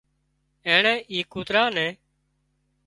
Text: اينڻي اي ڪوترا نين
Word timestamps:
اينڻي 0.67 0.95
اي 1.11 1.19
ڪوترا 1.33 1.63
نين 1.75 1.91